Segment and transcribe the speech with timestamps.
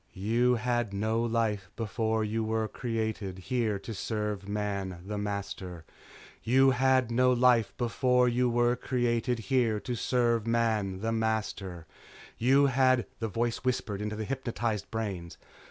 [0.31, 5.85] "you had no life before you where created here to serve Man the master
[6.41, 11.85] you had no life before you were created here to serve Man the master
[12.39, 15.37] you had" the voice whispered into the hypnotized brains.